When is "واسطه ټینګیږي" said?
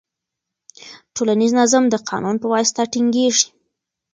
2.53-3.47